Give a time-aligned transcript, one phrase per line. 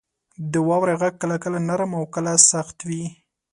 [0.51, 3.03] •د واورې غږ کله کله نرم او کله سخت وي.